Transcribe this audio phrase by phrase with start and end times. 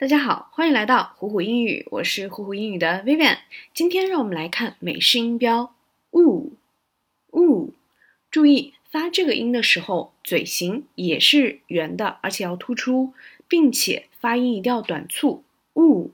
[0.00, 3.38] 大家好，欢迎来到虎虎英语，我是虎虎英语的 Vivian。
[3.74, 5.74] 今天让我们来看美式音标
[6.12, 6.52] u
[7.32, 7.74] u。
[8.30, 13.12] 注意发这个音的时候，嘴型也是圆的，而且要突出，
[13.48, 15.42] 并且发音一定要短促
[15.72, 16.12] u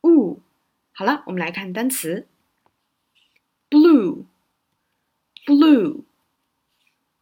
[0.00, 0.40] u。
[0.90, 2.26] 好了，我们来看单词
[3.70, 4.24] blue
[5.46, 6.02] blue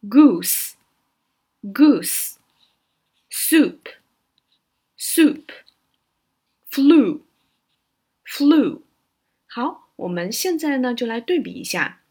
[0.01, 0.71] goose
[1.61, 2.37] goose
[3.29, 3.77] soup
[4.97, 5.43] soup
[6.71, 8.81] flu，flu，
[9.45, 12.01] 好，我们现在呢就来对比一下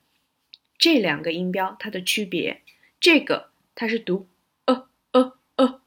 [0.76, 2.60] 这两个音标它的区别。
[3.00, 4.28] 这个它是读
[4.66, 5.80] 呃呃呃，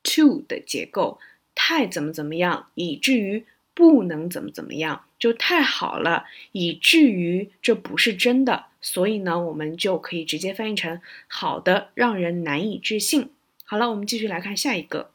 [0.05, 1.19] To 的结构
[1.57, 8.67] 太怎么怎么样，以至于不能怎么怎么样，就太好了，以至于这不是真的。
[8.81, 13.31] 所以呢，我们就可以直接翻译成好的让人难以置信。
[13.65, 15.11] 好了，我们继续来看下一个。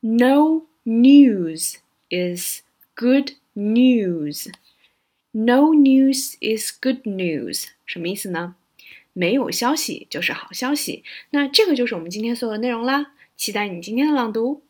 [0.00, 1.76] No news
[2.10, 2.62] is
[2.96, 4.52] good news.
[5.30, 7.68] No news is good news.
[7.86, 8.56] 什么意思呢？
[9.12, 11.04] 没有消息就是好消息。
[11.30, 13.12] 那这个就是我们今天所有的内容啦。
[13.40, 14.66] 期待你今天的朗读。